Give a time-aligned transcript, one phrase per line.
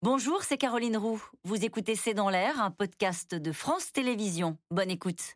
[0.00, 1.20] Bonjour, c'est Caroline Roux.
[1.42, 4.56] Vous écoutez C'est dans l'air, un podcast de France Télévisions.
[4.70, 5.34] Bonne écoute.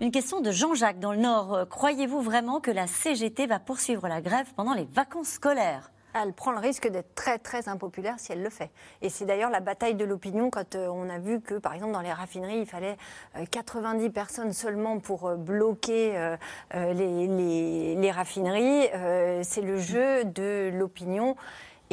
[0.00, 1.66] Une question de Jean-Jacques dans le Nord.
[1.68, 5.90] Croyez-vous vraiment que la CGT va poursuivre la grève pendant les vacances scolaires?
[6.14, 8.70] Elle prend le risque d'être très très impopulaire si elle le fait.
[9.02, 11.92] Et c'est d'ailleurs la bataille de l'opinion quand euh, on a vu que, par exemple,
[11.92, 12.96] dans les raffineries, il fallait
[13.50, 16.36] 90 euh, personnes seulement pour euh, bloquer
[16.72, 18.88] les, les raffineries.
[19.42, 21.36] c'est le jeu de l'opinion.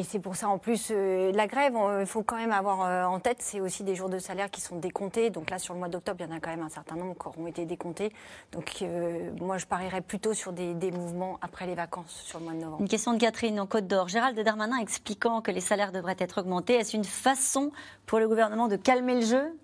[0.02, 3.04] Et c'est pour ça, en plus, euh, la grève, il faut quand même avoir euh,
[3.04, 5.30] en tête, c'est aussi des jours de salaire qui sont décomptés.
[5.30, 7.14] Donc là, sur le mois d'octobre, il y en a quand même un certain nombre
[7.14, 8.12] qui auront été décomptés.
[8.52, 12.46] Donc euh, moi, je parierais plutôt sur des, des, mouvements après les vacances, sur le
[12.46, 12.82] mois de novembre.
[12.82, 14.08] Une question de Catherine en Côte d'Or.
[14.08, 16.74] Gérald Darmanin expliquant que les salaires devraient être augmentés.
[16.74, 17.72] Est-ce une façon
[18.08, 19.55] pour le gouvernement de calmer le jeu?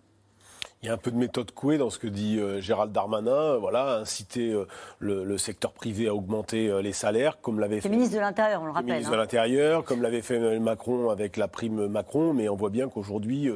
[0.83, 3.31] Il y a un peu de méthode couée dans ce que dit euh, Gérald Darmanin,
[3.31, 4.67] euh, voilà, inciter euh,
[4.99, 7.89] le, secteur privé à augmenter les salaires, comme l'avait fait.
[7.89, 8.87] Le ministre de l'Intérieur, on le rappelle.
[8.87, 9.21] Le ministre de hein.
[9.21, 13.49] l'Intérieur, comme l'avait fait Macron avec la prime Macron, mais on voit bien qu'aujourd'hui,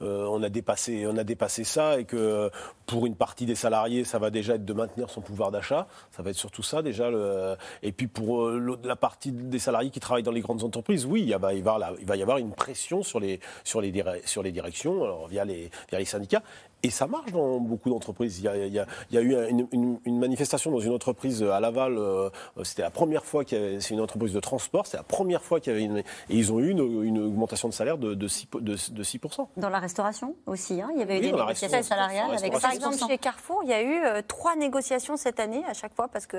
[0.00, 2.50] on, a dépassé, on a dépassé ça et que
[2.86, 5.86] pour une partie des salariés, ça va déjà être de maintenir son pouvoir d'achat.
[6.10, 7.10] Ça va être surtout ça déjà.
[7.10, 7.56] Le...
[7.82, 11.54] Et puis pour la partie des salariés qui travaillent dans les grandes entreprises, oui, va,
[11.54, 13.92] il va y avoir une pression sur les, sur les,
[14.24, 16.42] sur les directions, alors via, les, via les syndicats.
[16.84, 18.38] Et ça marche dans beaucoup d'entreprises.
[18.38, 21.98] Il, y a, eu une, manifestation dans une entreprise à Laval.
[21.98, 22.30] Euh,
[22.62, 23.80] c'était la première fois qu'il y avait.
[23.80, 24.86] C'est une entreprise de transport.
[24.86, 25.98] C'est la première fois qu'il y avait une.
[25.98, 29.48] Et ils ont eu une, augmentation de salaire de, de, 6, de, 6%.
[29.56, 30.80] Dans la restauration aussi.
[30.80, 30.90] Hein.
[30.94, 33.82] il y avait eu des négociations salariales avec Par exemple, chez Carrefour, il y a
[33.82, 36.36] eu euh, trois négociations cette année à chaque fois parce que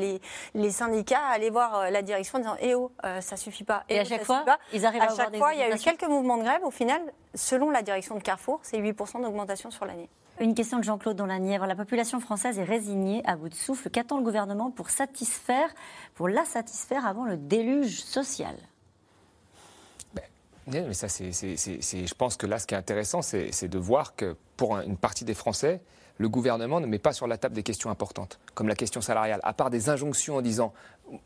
[0.00, 0.20] les,
[0.54, 2.90] les syndicats allaient voir euh, la direction en disant Eh oh,
[3.20, 3.84] ça suffit pas.
[3.90, 6.08] Et, à chaque fois, ils arrivent à, à chaque fois, il y a eu quelques
[6.08, 6.64] mouvements de grève.
[6.64, 7.02] Au final,
[7.34, 9.70] selon la direction de Carrefour, c'est 8% d'augmentation
[10.40, 11.66] Une question de Jean-Claude dans la Nièvre.
[11.66, 13.88] La population française est résignée à bout de souffle.
[13.88, 15.68] Qu'attend le gouvernement pour satisfaire,
[16.14, 18.56] pour la satisfaire avant le déluge social?
[20.14, 20.24] Ben,
[20.88, 24.36] mais ça, c'est, je pense que là, ce qui est intéressant, c'est de voir que
[24.56, 25.80] pour une partie des Français,
[26.18, 29.40] le gouvernement ne met pas sur la table des questions importantes, comme la question salariale,
[29.42, 30.72] à part des injonctions en disant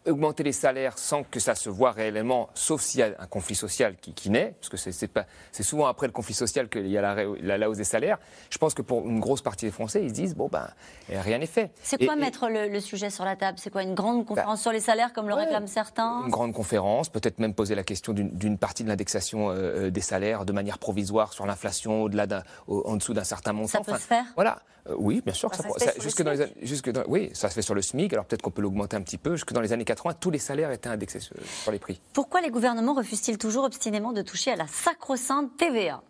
[0.07, 3.55] augmenter les salaires sans que ça se voit réellement, sauf s'il y a un conflit
[3.55, 7.69] social qui, naît, parce que c'est souvent après le conflit social qu'il y a la,
[7.71, 8.19] hausse des salaires.
[8.51, 10.69] Je pense que pour une grosse partie des Français, ils se disent bon ben
[11.09, 11.71] rien n'est fait.
[11.83, 13.59] C'est quoi mettre le, sujet sur la table?
[13.61, 16.23] C'est quoi une grande conférence bah, sur les salaires comme le réclament certains?
[16.25, 20.01] Une grande conférence, peut-être même poser la question d'une partie de l'indexation euh, euh, des
[20.01, 22.27] salaires de manière provisoire sur l'inflation au-delà
[22.67, 23.69] en dessous d'un certain montant.
[23.69, 24.25] Ça peut se faire?
[24.35, 24.61] Voilà,
[24.97, 25.55] oui, bien sûr.
[25.55, 28.13] Ça, jusque dans les, jusque dans, oui, ça se fait sur le SMIC.
[28.13, 29.33] Alors peut-être qu'on peut l'augmenter un petit peu.
[29.33, 32.01] Jusque dans les années 80, tous les salaires étaient indexés sur, sur les prix.
[32.13, 36.03] Pourquoi les gouvernements refusent-ils toujours obstinément de toucher à la sacro-sainte TVA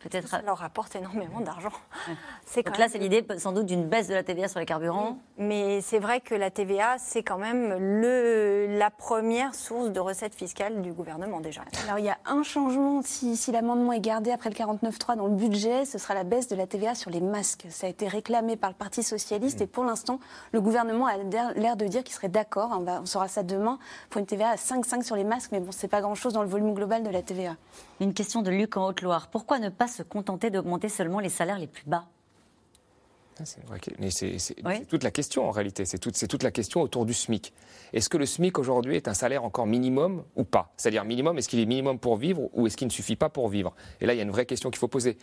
[0.00, 0.28] Peut-être.
[0.28, 1.72] Ça leur rapporte énormément d'argent.
[2.56, 5.18] Donc là, c'est l'idée sans doute d'une baisse de la TVA sur les carburants.
[5.36, 10.34] Mais c'est vrai que la TVA, c'est quand même le, la première source de recettes
[10.34, 11.62] fiscales du gouvernement déjà.
[11.84, 15.26] Alors il y a un changement, si, si l'amendement est gardé après le 49.3 dans
[15.26, 17.66] le budget, ce sera la baisse de la TVA sur les masques.
[17.68, 19.64] Ça a été réclamé par le Parti Socialiste mmh.
[19.64, 20.18] et pour l'instant,
[20.52, 21.16] le gouvernement a
[21.56, 23.78] l'air de dire qu'il serait d'accord, on, on saura ça demain,
[24.08, 26.48] pour une TVA à 5,5 sur les masques, mais bon, c'est pas grand-chose dans le
[26.48, 27.56] volume global de la TVA.
[28.00, 29.28] Une question de Luc en Haute-Loire.
[29.28, 32.06] Pourquoi ne pas se contenter d'augmenter seulement les salaires les plus bas
[33.40, 33.44] ah,
[34.10, 37.54] c'est toute la question en réalité, c'est toute, toute, la question autour du SMIC.
[37.94, 40.72] Est-ce que le SMIC aujourd'hui est un salaire encore minimum ou pas?
[40.76, 43.48] C'est-à-dire minimum, est-ce qu'il est minimum pour vivre ou est-ce qu'il ne suffit pas pour
[43.48, 43.74] vivre?
[44.00, 45.16] Et là, il y a une vraie question qu'il faut poser.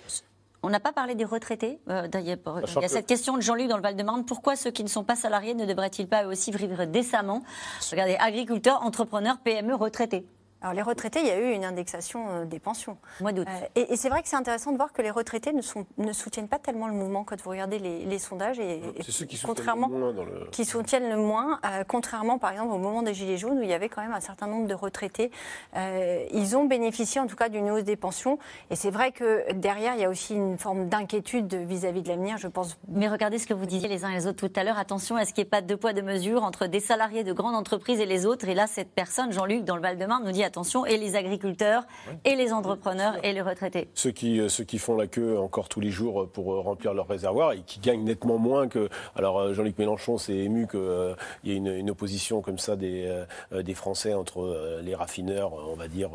[0.63, 1.79] On n'a pas parlé des retraités.
[1.89, 4.25] Euh, il y a, cette question de Jean-Luc dans le Val-de-Marne.
[4.25, 7.43] Pourquoi ceux qui ne sont pas salariés ne devraient-ils pas aussi vivre décemment?
[7.91, 10.25] Regardez, agriculteurs, entrepreneurs, PME, retraités.
[10.61, 12.97] Alors les retraités, il y a eu une indexation euh, des pensions.
[13.21, 13.47] Mois d'août.
[13.47, 16.11] Euh, et, c'est vrai que c'est intéressant de voir que les retraités ne, sont, ne,
[16.13, 18.59] soutiennent pas tellement le mouvement quand vous regardez les, sondages.
[18.59, 20.25] Et, c'est ceux qui contrairement, soutiennent le moins.
[20.25, 20.49] le...
[20.49, 23.69] Qui soutiennent le moins, euh, contrairement par exemple au moment des Gilets jaunes où il
[23.69, 25.31] y avait quand même un certain nombre de retraités.
[25.75, 28.39] ils ont bénéficié en tout cas d'une hausse des pensions.
[28.71, 32.37] Et c'est vrai que derrière, il y a aussi une forme d'inquiétude vis-à-vis de l'avenir,
[32.37, 32.77] je pense.
[32.87, 34.79] Mais regardez ce que vous disiez les uns et les autres tout à l'heure.
[34.79, 37.23] Attention à ce qu'il n'y ait pas de deux poids, deux mesures entre des salariés
[37.23, 38.47] de grandes entreprises et les autres.
[38.49, 41.83] Et là, cette personne, Jean-Luc, dans le Val-de-Marne, nous dit attention, et les agriculteurs
[42.25, 43.89] et les entrepreneurs et les retraités.
[43.93, 46.93] Ceux qui, euh, ceux qui font la queue encore tous les jours pour euh, remplir
[46.93, 48.89] leur réservoir et qui gagnent nettement moins que.
[49.15, 53.73] Alors euh, Jean-Luc Mélenchon s'est ému qu'il y ait une, opposition comme ça des, des
[53.73, 56.11] Français entre les raffineurs, on va dire,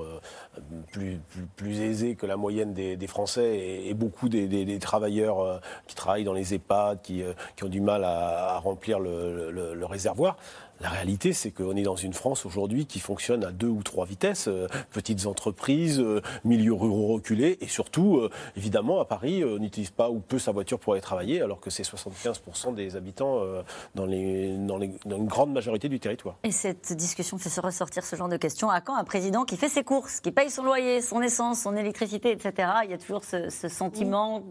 [0.93, 1.19] plus,
[1.57, 6.55] plus, aisés que la moyenne des, Français et, beaucoup des, travailleurs qui travaillent dans les
[6.55, 7.23] EHPAD, qui,
[7.57, 10.37] qui ont du mal à, remplir le, le réservoir.
[10.81, 14.05] La réalité, c'est qu'on est dans une France aujourd'hui qui fonctionne à deux ou trois
[14.05, 14.49] vitesses.
[14.49, 19.59] euh, petites entreprises, euh, milieux ruraux reculés, et surtout, euh, évidemment, à Paris, euh, on
[19.61, 23.39] n'utilise pas ou peu sa voiture pour aller travailler, alors que c'est 75% des habitants
[23.43, 23.63] euh,
[23.95, 26.37] dans, les, dans, les- dans une grande majorité du territoire.
[26.43, 28.69] Et cette discussion fait se ressortir ce genre de questions.
[28.69, 31.77] À quand un président qui fait ses courses, qui paye son loyer, son essence, son
[31.77, 32.69] électricité, etc.
[32.85, 34.43] Il y a toujours ce, ce sentiment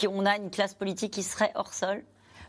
[0.00, 2.02] qu'on a une classe politique qui serait hors sol?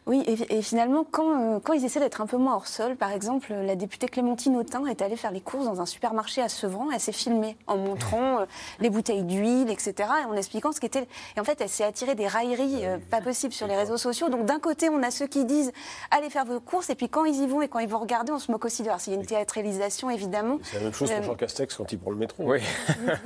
[0.07, 2.95] Oui, et, et finalement, quand, euh, quand ils essaient d'être un peu moins hors sol,
[2.95, 6.43] par exemple, euh, la députée Clémentine Autain est allée faire les courses dans un supermarché
[6.43, 6.91] à Sevran.
[6.93, 8.45] Elle s'est filmée en montrant euh,
[8.79, 9.93] les bouteilles d'huile, etc.
[10.21, 11.07] et en expliquant ce qu'était.
[11.35, 14.29] Et en fait, elle s'est attirée des railleries euh, pas possibles sur les réseaux sociaux.
[14.29, 15.71] Donc d'un côté, on a ceux qui disent
[16.11, 18.31] allez faire vos courses, et puis quand ils y vont et quand ils vont regarder,
[18.31, 18.99] on se moque aussi de leur.
[18.99, 20.59] S'il y a une théâtralisation, évidemment.
[20.61, 22.43] C'est la même chose pour Jean Castex quand il prend le métro.
[22.45, 22.59] Oui.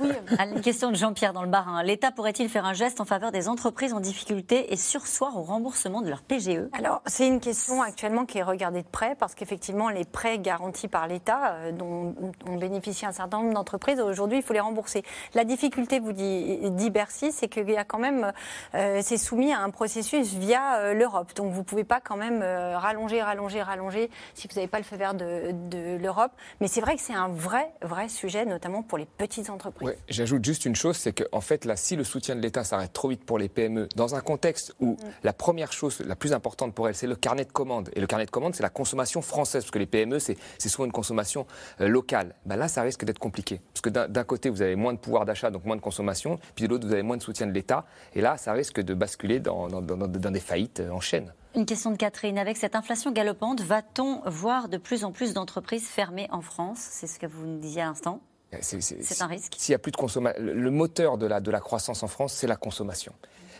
[0.00, 1.82] Oui, À Une question de Jean-Pierre dans le Barin.
[1.82, 6.00] L'État pourrait-il faire un geste en faveur des entreprises en difficulté et sursoir au remboursement
[6.00, 9.88] de leur PGE Alors, c'est une question actuellement qui est regardée de près parce qu'effectivement,
[9.88, 12.14] les prêts garantis par l'État, euh, dont
[12.46, 15.02] ont bénéficié un certain nombre d'entreprises, aujourd'hui, il faut les rembourser.
[15.34, 18.32] La difficulté, vous dit, dit Bercy, c'est qu'il y a quand même,
[18.74, 21.34] euh, c'est soumis à un processus via euh, l'Europe.
[21.34, 24.78] Donc, vous ne pouvez pas quand même euh, rallonger, rallonger, rallonger si vous n'avez pas
[24.78, 26.32] le feu vert de, de l'Europe.
[26.60, 29.88] Mais c'est vrai que c'est un vrai, vrai sujet, notamment pour les petites entreprises.
[29.88, 32.92] Ouais, J'ajoute juste une chose, c'est qu'en fait, là, si le soutien de l'État s'arrête
[32.92, 36.59] trop vite pour les PME, dans un contexte où la première chose, la plus importante
[36.68, 37.88] pour elles, c'est le carnet de commandes.
[37.94, 40.84] Et le carnet de commandes, c'est la consommation française, parce que les PME, c'est souvent
[40.84, 41.46] une consommation
[41.80, 42.34] euh, locale.
[42.44, 43.62] Ben là, ça risque d'être compliqué.
[43.72, 46.64] Parce que d'un côté, vous avez moins de pouvoir d'achat, donc moins de consommation, puis
[46.66, 47.86] de l'autre, vous avez moins de soutien de l'État.
[48.14, 51.32] Et là, ça risque de basculer dans, dans- dans- dans des faillites euh, en chaîne.
[51.56, 52.38] Une question de Catherine.
[52.38, 56.78] Avec cette inflation galopante, va-t-on voir de plus en plus d'entreprises fermées en France?
[56.78, 58.20] C'est ce que vous nous disiez à l'instant.
[58.60, 59.54] C'est un risque.
[59.58, 62.32] S'il y a plus de consommation, le moteur de la, de la croissance en France,
[62.32, 63.12] c'est la consommation.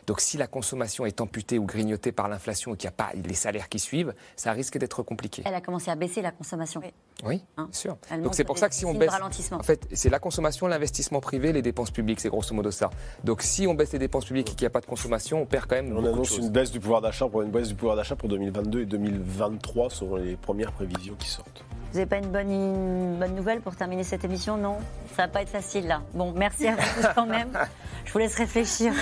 [0.07, 3.11] Donc si la consommation est amputée ou grignotée par l'inflation et qu'il n'y a pas
[3.15, 5.43] les salaires qui suivent, ça risque d'être compliqué.
[5.47, 6.81] Elle a commencé à baisser la consommation.
[6.85, 6.93] Oui.
[7.23, 7.65] Oui, Hein.
[7.65, 7.99] bien sûr.
[8.11, 9.59] Elle Donc c'est pour ça que si on baisse, ralentissement.
[9.59, 12.89] en fait, c'est la consommation, l'investissement privé, les dépenses publiques, c'est grosso modo ça.
[13.25, 15.47] Donc si on baisse les dépenses publiques et qu'il n'y a pas de consommation, on
[15.47, 17.97] perd quand même On annonce une baisse du pouvoir d'achat pour une baisse du pouvoir
[17.97, 21.63] d'achat pour 2022 et 2023 selon les premières prévisions qui sortent.
[21.91, 24.79] Vous n'avez pas une bonne, une bonne nouvelle pour terminer cette émission Non
[25.17, 26.03] Ça va pas être facile là.
[26.15, 27.51] Bon, merci à vous tous quand même.
[28.05, 28.93] Je vous laisse réfléchir.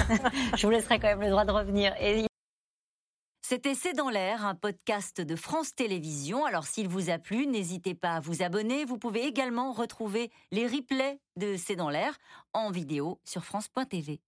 [0.57, 1.95] Je vous laisserai quand même le droit de revenir.
[2.01, 2.25] Et
[3.43, 6.47] C'était C'est dans l'air, un podcast de France Télévisions.
[6.47, 8.87] Alors s'il vous a plu, n'hésitez pas à vous abonner.
[8.87, 12.17] Vous pouvez également retrouver les replays de C'est dans l'air
[12.55, 14.19] en vidéo sur France.tv.